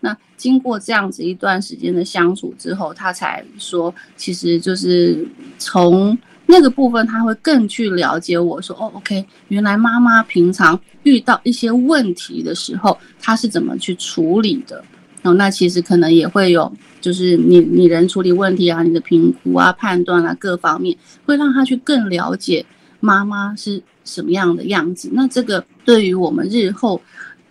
[0.00, 5.24] 那经过这样子一段时间的相处之后，他才说，其实就是
[5.58, 14.84] 从那个部分他会更去了解我说，哦，OK，原来妈妈平常遇到一些问题的时候，他是怎么去处理的。
[15.34, 22.64] 那其实可能也会有，就是你你人处理问题啊，你的评估啊、判断啊各方面，会让他去更了解
[23.00, 25.10] 妈妈是什么样的样子。
[25.12, 27.00] 那这个对于我们日后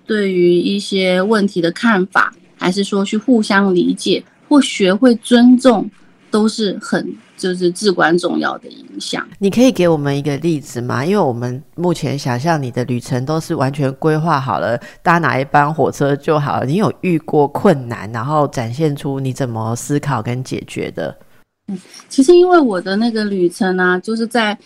[0.06, 5.90] 对于一些问题的看法，还是说去互相理解或学会尊重，
[6.30, 7.16] 都是很。
[7.38, 9.28] 就是至关重要的影响。
[9.40, 11.06] 你可以给我们一个例子吗？
[11.06, 16.66] 因为我们目前想象你的旅程都是完全规划好了，搭哪一班火车就好了。
[16.66, 21.16] 你有遇过困难，然后展现出你怎么思考跟解决的？
[21.68, 24.58] 嗯，其实因为我的那个旅程呢，就是在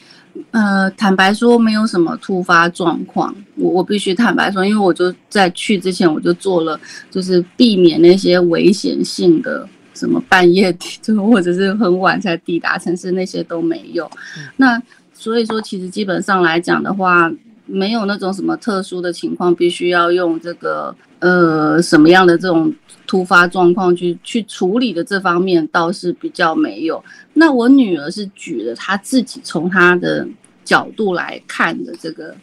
[0.51, 3.33] 呃，坦白说没有什么突发状况。
[3.55, 6.79] 我我必须坦白说，因为我就在去之前我就做了，
[7.09, 9.67] 就是避免那些危险性的。
[9.99, 14.09] 什么半夜就或者是很晚才抵达城市，那些都没有。
[14.55, 14.81] 那
[15.13, 17.29] 所以说，其实基本上来讲的话，
[17.65, 22.73] 没有那种什么特殊的情况，必须要用这个呃什么样的这种
[23.05, 27.03] 突发状况去去处理的这方面倒是比较没有。
[27.33, 30.25] 那我女儿是举了她自己从她的
[30.63, 32.33] 角度来看的这个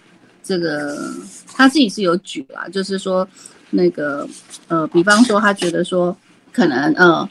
[0.43, 1.11] 这个，
[1.55, 3.27] 她自己是有举啦，就是说
[3.71, 4.29] 那个
[4.69, 6.15] 呃，比方说她觉得说。
[6.57, 7.29] 可能呃，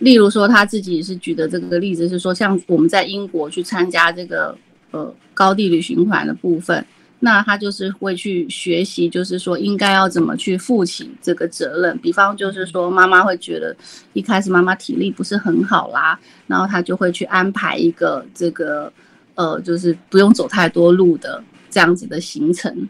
[0.00, 4.54] 例如说他自己是举的这个例子是说，像我们在英国去参加这个
[4.90, 6.84] 呃高地旅行团的部分，
[7.20, 11.96] 那他就是会去学习，就是说应该要怎么去负起这个责任。
[11.96, 13.74] 比方就是说，妈妈会觉得
[14.12, 18.92] 一开始妈妈体力不是很好啦，然后他就会去安排一个这个
[19.34, 22.86] 呃，就是不用走太多路的这样子的行程。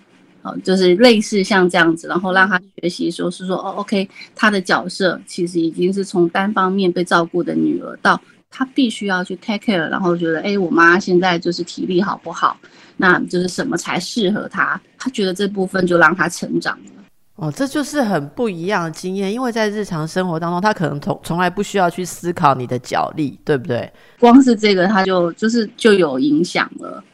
[0.62, 12.56] 就是类似像这样子，然后让他学习，说是说哦，OK，他的角色其实已经是从单方面被照顾的女儿，到他必须要去 take care，然后觉得哎，我妈现在就是体力好不好？
[12.96, 14.80] 那就是什么才适合他？
[14.98, 16.92] 他觉得这部分就让他成长了。
[17.34, 23.92] 哦，这就是很不一样的经验，因为在日常生活当中，他可能从从来不需要去思考你的脚力，对不对？
[24.18, 27.04] 光是这个，他就就是就有影响了。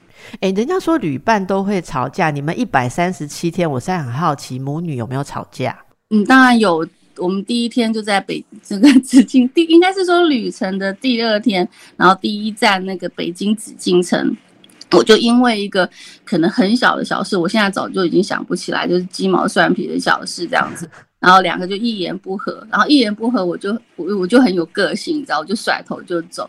[0.40, 5.78] 哎，人家说旅伴都会吵架，你们一百三十七天，我现在很好奇，母女有没有吵架？
[6.10, 6.86] 嗯，当然有。
[7.18, 14.34] 我们第一天就在北 这个紫禁，第应该是说旅程的第二天，然后第一站那个北京紫禁城，
[14.92, 15.88] 我就因为一个
[16.24, 20.88] 可能很小的小事，我现在早就已经想不起来，就是鸡毛蒜皮的小事这样子，
[21.20, 26.48] 然后两个就一言不合，然后一言不合，我就我我就很有个性，你知道，我就甩头就走。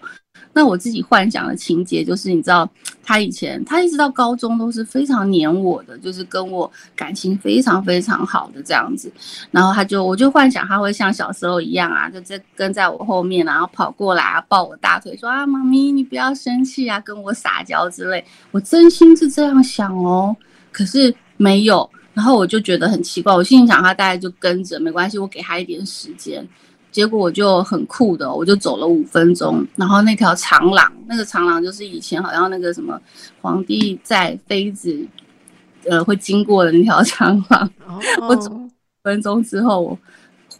[0.53, 2.69] 那我自己幻想的情节就是，你知道，
[3.03, 9.11] 他以前他一直到高中都是非常黏我的，就是跟我感情非常非常好的这样子。
[9.51, 18.23] 然后他就，我就幻想他会像小时候一样啊，就在跟在我后面，然后跑过来啊，抱我大腿，说啊，妈咪你不要生气啊，跟我撒娇之类。
[18.51, 20.35] 我真心是这样想哦，
[20.71, 21.89] 可是没有。
[22.13, 26.47] 然后我就觉得很奇怪，我心里想他大概就跟着，没关系，我给他一点时间。
[26.93, 33.01] 结果我就很酷的，我就走了五分钟，然后那条长廊，那个长廊就是以前好像那个什么
[33.41, 34.95] 皇帝在妃子，
[35.89, 37.69] 呃，会经过的那条 长廊。
[38.29, 38.69] 我走五
[39.03, 39.99] 分钟之后，我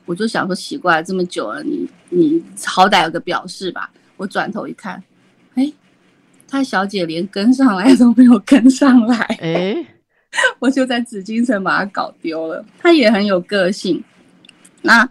[0.07, 3.91] 我就想说奇怪，这么久了，你你好歹有个表示吧。
[4.17, 5.03] 我转头一看，
[5.53, 5.71] 哎，
[6.47, 9.86] 他小姐连跟上来都没有跟上来，哎，
[10.57, 12.65] 我就在紫禁城把他搞丢了。
[12.79, 14.03] 他也很有个性，
[14.81, 15.07] 那。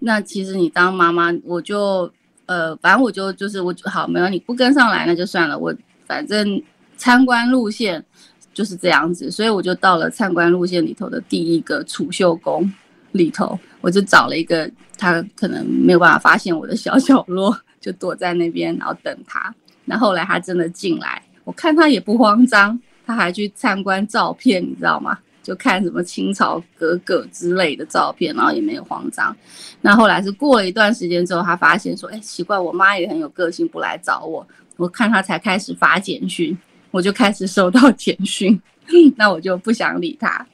[0.00, 2.10] 那其实你当妈妈，我就
[2.46, 5.74] 呃，反正我就就是我就好没有你不跟上来那就算了，我
[6.06, 6.60] 反正
[6.96, 8.04] 参观路线
[8.52, 12.70] 就是这样子，所以我就到了参观路线里头的第一个储秀宫
[13.12, 19.54] 里头，我就找了一个他可能没有办法发现我的小角落，就躲在那边，然后等他。
[19.84, 25.18] 那后来他真的进来，我看他也不慌张，他还去参观照片，你知道吗？
[25.50, 29.36] 就看什么清朝格格之类的照片，然后也没有慌张。
[29.80, 34.46] 那后来是过了一段时间之后，他发现说：“哎，奇怪，我妈也很有个性，不来找我。”
[34.78, 36.56] 我看他才开始发简讯，
[36.92, 38.62] 我就开始收到简讯，
[39.18, 40.46] 那我就不想理他。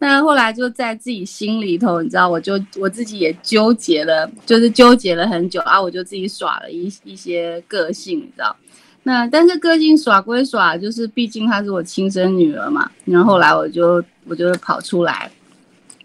[0.00, 8.56] 那后来就在自己心里头，你知道，我就我自己也纠结了，就是纠结了很久啊，我就自己耍了一一些个性，你知道。
[9.04, 12.88] 那但是个性耍归耍，就是毕竟她是我亲生女儿嘛。
[13.04, 15.30] 然后后来我就我就跑出来，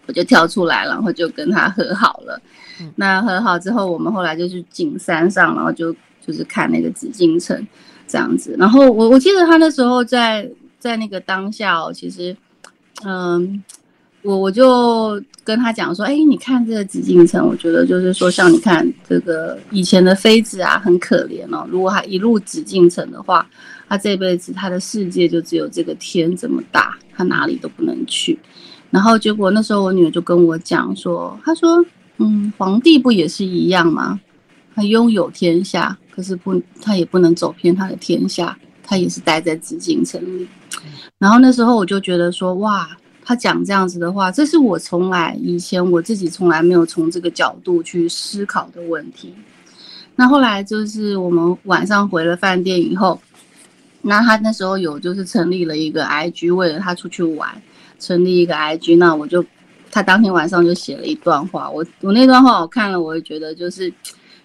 [0.06, 2.40] 我就跳出来，然后就跟他和好了。
[2.96, 5.94] 那和好之后，我们后来就去景山上，然后就
[6.26, 7.66] 就是看那个紫禁城
[8.06, 8.54] 这样子。
[8.58, 10.48] 然后我我记得他那时候在
[10.78, 12.36] 在那个当下哦，其实
[13.04, 13.62] 嗯。
[14.22, 21.64] 我我就跟他讲说，哎，你看这个紫禁城，我觉得就是说，像你看这个以前的妃子啊，很可怜哦。
[21.70, 23.48] 如果他一路紫禁城的话，
[23.88, 28.38] 他这辈子他的世界就只有这个天这么大，他哪里都不能去。
[28.90, 31.84] 然后结果那时候我女儿就跟我讲说，她说，
[32.18, 34.20] 嗯，皇帝不也是一样吗？
[34.74, 40.46] 他拥有天下，可是不，他也不能走偏他的天下，他也是待在紫禁城里。
[41.18, 42.88] 然后那时候我就觉得说，哇。
[43.24, 49.34] 他讲这样子的话，这是我从来以前我自己从来没有从这个角度去思考的问题。
[50.16, 53.20] 那后来就是我们晚上回了饭店以后，
[54.08, 57.50] 那他那时候有就是成立了一个 IG，为了他出去玩，
[58.00, 58.96] 成立一个 IG。
[58.96, 59.44] 那我就
[59.90, 63.92] 他当天晚上就写了一段话，我我那段话我看了，我也觉得就是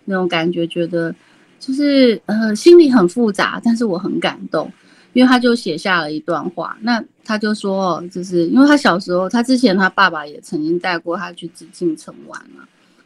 [0.06, 1.16] 那种感觉，觉得
[1.60, 4.72] 就是呃心里很复杂，但是我很感动。
[5.14, 12.64] 因为他就写下了一段话，那他就说，就是因为他小时候，他之前他爸爸也曾经带过他去紫禁城玩嘛，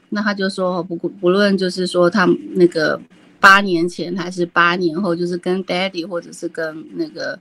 [0.08, 2.97] 那他就说，不不论就是说他那个
[3.40, 7.40] 八年前还是八年后，就是跟 daddy 或者是跟那个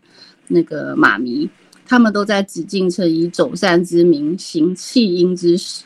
[0.49, 1.49] 那个妈咪，
[1.86, 5.84] 他们都在紫禁城以走散之名行弃婴之实，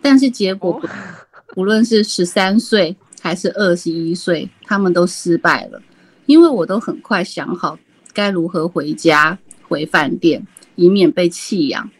[0.00, 0.88] 但是结果不
[1.54, 5.80] 不论是十三岁还是二十一岁，他们都失败了，
[6.26, 7.78] 因为我都很快想好。
[8.12, 9.36] 该如何回家、
[9.68, 11.90] 回饭店，以免被弃养？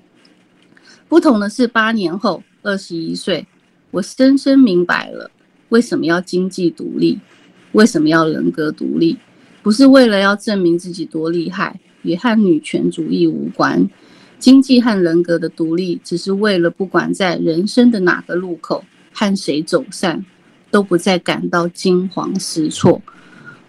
[1.08, 3.46] 不同的是，八年后，二十一岁，
[3.90, 5.30] 我深深明白了
[5.70, 7.18] 为什么要经济独立，
[7.74, 9.16] 为什么要人格独立，
[9.62, 13.88] 不是为了要证明自己多厉害，也和女权主义无关。
[14.38, 20.24] 经济和人格的独立，只是为了不管在人生的哪个路口和谁走散，
[20.70, 23.00] 都不再感到惊慌失措。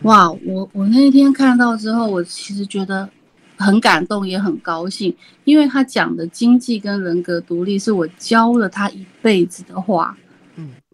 [0.02, 3.10] 哇，我我那天看到之后，我其实觉得
[3.58, 10.16] 很感动，也很高兴，因为他讲的经济跟人格独立是我教了他一辈子的话。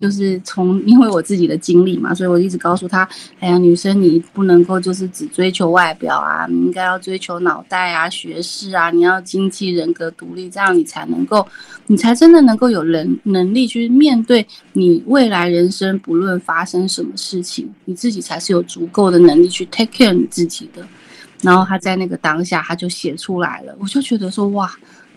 [0.01, 3.07] 就是从因为我自己的经历嘛，所以我一直告诉他，
[3.39, 11.47] 哎呀，女生你不能够就是只追求外表啊，你应该要追求脑袋啊、学识啊，你要经济人格独立，这样你才能够，
[11.85, 14.43] 你才真的能够有人能力去面对
[14.73, 20.83] 你未来人生，不论发生什么事情，你自己才是有足够的能力去 take care 你自己的。
[21.43, 24.71] 然后他在那个当下，他就写出来了，我就觉得说，哇。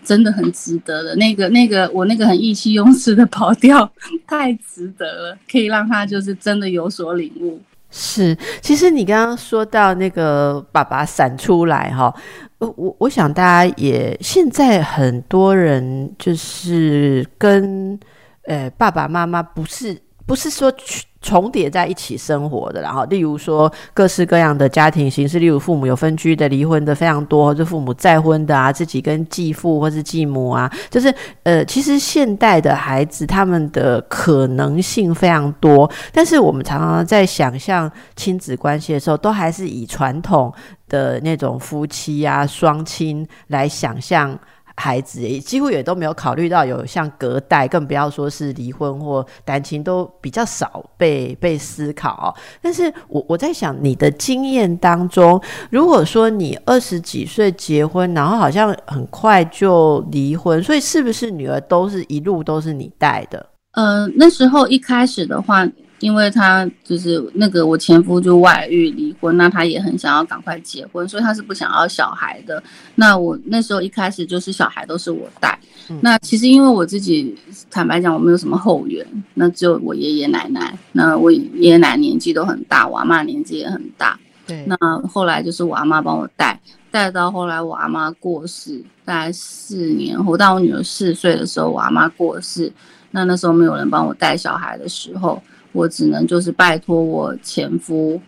[0.05, 3.91] 真的很值得的，那个、那个，我那个很意气用事的跑调，
[4.27, 7.59] 太值得了，可以让他就是真的有所领悟。
[7.91, 12.13] 是，其实你刚刚说到那个爸爸闪出来哈，
[12.59, 17.97] 我我想大家也现在很多人就是跟
[18.43, 31.11] 呃爸爸妈妈不是不是说去重叠在一起生活的，然后例如说各式各样的家庭形式，例如父母有分居的、离婚的非常多，或者父母再婚的啊，自己跟继父或是继母啊，就是
[31.41, 40.53] 呃，其实现代的孩子他们的可能性非常多，但是我们常常在想象亲子关系的时候，都还是以传统
[40.87, 44.37] 的那种夫妻啊、双亲来想象。
[44.77, 52.35] 孩子也几乎也都没有考虑到有像隔代，更不要说是离婚或单亲，都比较少被被思考。
[52.61, 63.45] 但是我我在想，你的经验当中，如果说你二十几岁结婚，然后好像很快就离婚，所以是不是女儿都是一路都是你带的？
[63.71, 65.67] 呃，那时候一开始的话。
[65.99, 72.61] 因为他就是那个我前夫就外遇离婚，那他也很想要赶快结婚，所以他是不想要小孩的。
[72.95, 75.57] 那我那时候一开始就是小孩都是我带。
[76.01, 77.35] 那其实因为我自己
[77.71, 80.77] 坦白讲我没有什么后援，那只有我爷爷奶奶。
[80.91, 84.19] 那我爷爷奶奶年纪都很大，我阿妈年纪也很大。
[84.45, 84.65] 对。
[84.67, 84.75] 那
[85.07, 86.59] 后来就是我阿妈帮我带，
[86.91, 92.71] 带到后来我阿妈过世，大概四年后，到我女儿四岁的时候，我阿妈过世。
[93.11, 95.41] 那那时候没有人帮我带小孩的时候。
[95.75, 98.19] 我只能就是拜托我前夫，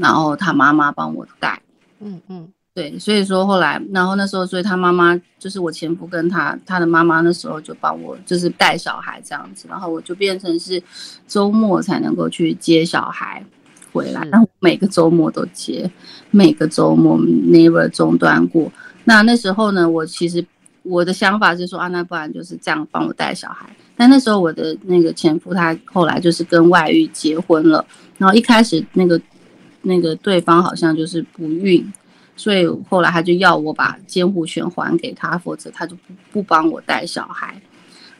[0.00, 1.60] 然后他妈妈帮我带，
[2.00, 10.82] 嗯嗯，对，所以说后来，然后那时候，所以他妈妈就是我前夫跟他他的妈妈那时候就帮我就是带小孩这样子，然后我就变成是
[11.28, 13.44] 周末才能够去接小孩
[13.92, 15.90] 回来，然后每个周末都接，
[16.30, 18.72] 每个周末 never 中断过。
[19.04, 20.44] 那那时候呢，我其实
[20.82, 23.68] 我的想法是说啊，那不然就是这样帮我带小孩。
[23.96, 27.84] 但那时候我的那个前夫他后来就是跟外遇结婚了，
[28.18, 29.20] 然后一开始那个
[29.82, 31.90] 那个对方好像就是不孕，
[32.36, 37.60] 所以后来他就要我把监护权还给他，否则他就不不帮我带小孩。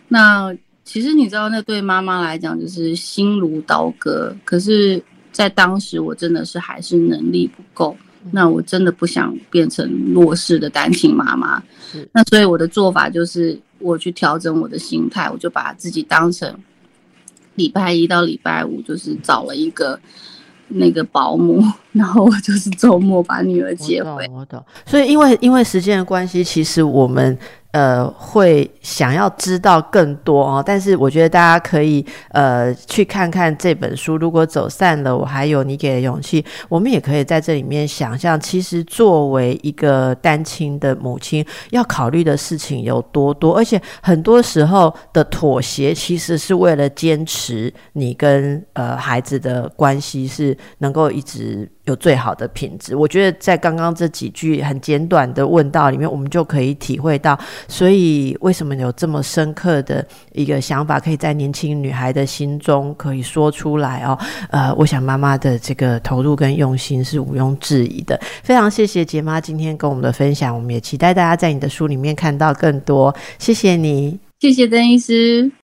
[0.08, 4.34] 那其实你知道，那对妈妈来讲就是心如刀割。
[4.44, 5.02] 可是，
[5.32, 7.96] 在当时我真的是还是能力不够，
[8.32, 11.62] 那我真的不想变成弱势的单亲妈妈。
[12.12, 13.58] 那所以我的做法就是。
[13.78, 16.50] 我去调整我的心态，我就把自己当成
[17.56, 20.00] 礼拜一到礼拜五，就是找了一个
[20.68, 21.62] 那个保姆，
[21.92, 24.26] 然后我就是周末把女儿接回。
[24.32, 27.38] 我懂，所以因为因为时间的关系，其实我们。
[27.76, 34.16] 呃，会想要知道更多哦，但是我觉得大家可以呃去看看这本书。
[34.16, 51.70] 如果走散了，我还有你给的勇气，我们也可以在这里面想象，其实作为一个单亲的母亲，要考虑的事情有多多，而且很多时候的妥协，其实是为了坚持你跟呃孩子的关系是能够一直。
[51.86, 64.18] 有最好的品质，我觉得在刚刚这几句很简短的问道里面，我们就可以体会到，所以为什么有这么深刻的一个想法，可以在年轻女孩的心中可以说出来哦。
[64.50, 68.20] 呃，我想妈妈的这个投入跟用心是毋庸置疑的。
[68.42, 73.14] 非常谢谢杰妈今天跟我们的分享，我们也期待大家在你的书里面看到更多。
[73.38, 75.50] 谢谢你，谢谢曾医师。